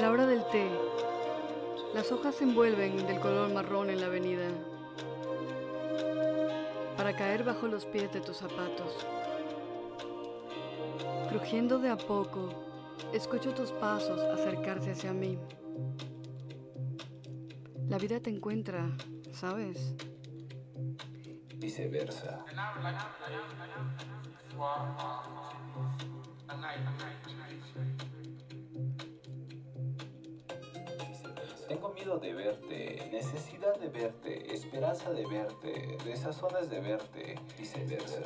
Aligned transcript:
repente, 0.00 0.68
las 1.94 2.10
hojas 2.10 2.34
se 2.34 2.44
envuelven 2.44 3.06
del 3.06 3.20
color 3.20 3.52
marrón 3.52 3.90
en 3.90 4.00
la 4.00 4.06
avenida 4.06 4.48
para 6.96 7.14
caer 7.14 7.44
bajo 7.44 7.66
los 7.68 7.86
pies 7.86 8.12
de 8.12 8.20
tus 8.20 8.38
zapatos. 8.38 9.06
Crujiendo 11.28 11.78
de 11.78 11.90
a 11.90 11.96
poco, 11.96 12.50
escucho 13.12 13.54
tus 13.54 13.70
pasos 13.72 14.20
acercarse 14.20 14.92
hacia 14.92 15.12
mí. 15.12 15.38
La 17.88 17.98
vida 17.98 18.20
te 18.20 18.30
encuentra, 18.30 18.90
¿sabes? 19.32 19.94
Viceversa. 21.56 22.44
De 32.04 32.34
verte, 32.34 33.08
necesidad 33.10 33.80
de 33.80 33.88
verte, 33.88 34.54
esperanza 34.54 35.10
de 35.10 35.26
verte, 35.26 35.96
desazones 36.04 36.68
de 36.68 36.78
verte, 36.78 37.40
viceversa. 37.58 38.20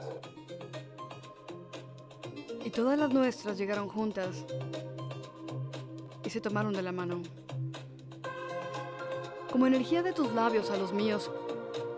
Y 2.64 2.70
todas 2.70 2.98
las 2.98 3.12
nuestras 3.14 3.56
llegaron 3.56 3.88
juntas 3.88 4.44
y 6.25 6.30
se 6.30 6.41
tomaron 6.41 6.72
de 6.72 6.83
la 6.83 6.91
mano. 6.91 7.22
Como 9.52 9.69
energía 9.69 10.02
de 10.02 10.12
tus 10.12 10.34
labios 10.34 10.72
a 10.72 10.77
los 10.77 10.92
míos 10.92 11.30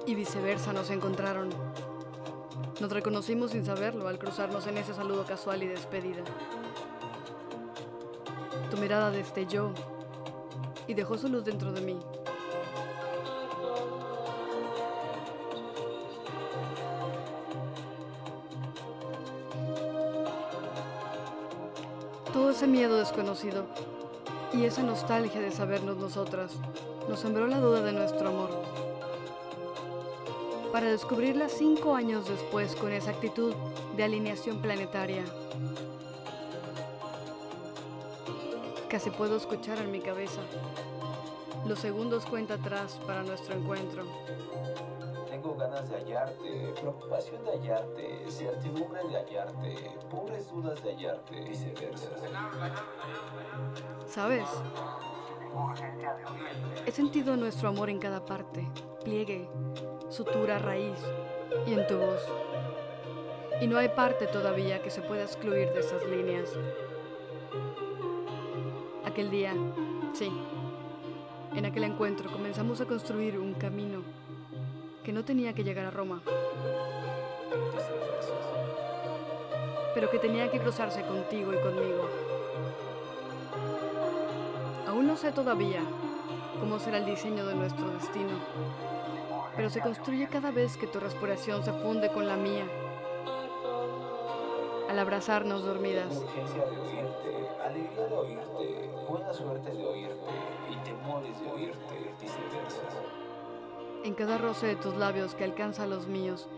y 0.06 0.14
viceversa 0.14 0.74
nos 0.74 0.90
encontraron. 0.90 1.48
Nos 2.78 2.92
reconocimos 2.92 3.52
sin 3.52 3.64
saberlo 3.64 4.06
al 4.06 4.18
cruzarnos 4.18 4.66
en 4.66 4.76
ese 4.76 4.92
saludo 4.92 5.24
casual 5.24 5.62
y 5.62 5.66
despedida. 5.66 6.22
Tu 8.70 8.76
mirada 8.76 9.10
destelló 9.10 9.72
y 10.90 10.94
dejó 10.94 11.16
su 11.16 11.28
luz 11.28 11.44
dentro 11.44 11.72
de 11.72 11.80
mí. 11.82 11.96
Todo 22.32 22.50
ese 22.50 22.66
miedo 22.66 22.96
desconocido 22.96 23.66
y 24.52 24.64
esa 24.64 24.82
nostalgia 24.82 25.40
de 25.40 25.52
sabernos 25.52 25.96
nosotras 25.96 26.54
nos 27.08 27.20
sembró 27.20 27.46
la 27.46 27.60
duda 27.60 27.82
de 27.82 27.92
nuestro 27.92 28.30
amor. 28.30 28.50
Para 30.72 30.90
descubrirla 30.90 31.48
cinco 31.48 31.94
años 31.94 32.28
después 32.28 32.74
con 32.74 32.90
esa 32.90 33.12
actitud 33.12 33.54
de 33.96 34.02
alineación 34.02 34.60
planetaria. 34.60 35.22
Casi 38.90 39.10
puedo 39.10 39.36
escuchar 39.36 39.78
en 39.78 39.92
mi 39.92 40.00
cabeza 40.00 40.40
los 41.64 41.78
segundos 41.78 42.26
cuenta 42.26 42.54
atrás 42.54 42.98
para 43.06 43.22
nuestro 43.22 43.54
encuentro. 43.54 44.02
Tengo 45.28 45.54
ganas 45.54 45.88
de 45.88 45.96
hallarte, 45.96 46.74
preocupación 46.80 47.44
de 47.44 47.52
hallarte, 47.52 48.24
certidumbre 48.28 49.00
de 49.06 49.14
hallarte, 49.14 49.90
pobres 50.10 50.50
dudas 50.50 50.82
de 50.82 50.90
hallarte, 50.92 51.40
viceversa. 51.40 52.08
¿Sabes? 54.08 54.48
He 56.84 56.90
sentido 56.90 57.36
nuestro 57.36 57.68
amor 57.68 57.90
en 57.90 58.00
cada 58.00 58.24
parte, 58.24 58.66
pliegue, 59.04 59.48
sutura, 60.08 60.58
raíz 60.58 60.98
y 61.64 61.74
en 61.74 61.86
tu 61.86 61.96
voz. 61.96 62.26
Y 63.60 63.68
no 63.68 63.78
hay 63.78 63.90
parte 63.90 64.26
todavía 64.26 64.82
que 64.82 64.90
se 64.90 65.00
pueda 65.00 65.22
excluir 65.22 65.72
de 65.72 65.80
esas 65.80 66.04
líneas. 66.06 66.50
Aquel 69.10 69.28
día, 69.28 69.52
sí, 70.14 70.30
en 71.56 71.66
aquel 71.66 71.82
encuentro 71.82 72.30
comenzamos 72.30 72.80
a 72.80 72.86
construir 72.86 73.38
un 73.38 73.54
camino 73.54 74.02
que 75.02 75.12
no 75.12 75.24
tenía 75.24 75.52
que 75.52 75.64
llegar 75.64 75.84
a 75.84 75.90
Roma, 75.90 76.22
pero 79.94 80.08
que 80.10 80.20
tenía 80.20 80.48
que 80.48 80.60
cruzarse 80.60 81.02
contigo 81.02 81.52
y 81.52 81.56
conmigo. 81.56 82.08
Aún 84.86 85.08
no 85.08 85.16
sé 85.16 85.32
todavía 85.32 85.80
cómo 86.60 86.78
será 86.78 86.98
el 86.98 87.06
diseño 87.06 87.44
de 87.46 87.56
nuestro 87.56 87.90
destino, 87.90 88.38
pero 89.56 89.70
se 89.70 89.80
construye 89.80 90.28
cada 90.28 90.52
vez 90.52 90.76
que 90.76 90.86
tu 90.86 91.00
respiración 91.00 91.64
se 91.64 91.72
funde 91.72 92.12
con 92.12 92.28
la 92.28 92.36
mía. 92.36 92.64
Al 94.88 95.00
abrazarnos 95.00 95.64
dormidas, 95.64 96.22
oírte, 99.30 99.32
buena 99.32 99.34
suerte 99.34 99.70
de 99.76 99.86
oírte 99.86 100.30
y 100.70 100.76
temores 100.84 101.40
de 101.40 101.50
oírte, 101.50 102.14
viceversa. 102.20 102.82
en 104.04 104.14
cada 104.14 104.38
roce 104.38 104.66
de 104.66 104.76
tus 104.76 104.96
labios 104.96 105.34
que 105.34 105.44
alcanza 105.44 105.86
los 105.86 106.06
míos 106.06 106.48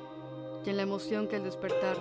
y 0.65 0.71
en 0.71 0.77
la 0.77 0.83
emoción 0.83 1.27
que 1.27 1.37
al 1.37 1.45
despertar, 1.45 1.97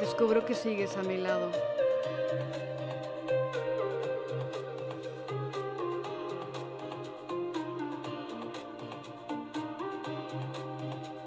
descubro 0.00 0.46
que 0.46 0.54
sigues 0.54 0.96
a 0.96 1.02
mi 1.02 1.18
lado. 1.18 1.50